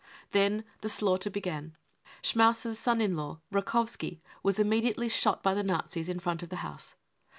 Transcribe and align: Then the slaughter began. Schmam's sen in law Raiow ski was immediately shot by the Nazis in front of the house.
Then 0.31 0.63
the 0.79 0.89
slaughter 0.89 1.29
began. 1.29 1.77
Schmam's 2.23 2.79
sen 2.79 3.01
in 3.01 3.15
law 3.15 3.39
Raiow 3.53 3.87
ski 3.87 4.19
was 4.41 4.57
immediately 4.57 5.09
shot 5.09 5.43
by 5.43 5.53
the 5.53 5.61
Nazis 5.61 6.09
in 6.09 6.17
front 6.17 6.41
of 6.41 6.49
the 6.49 6.55
house. 6.65 6.95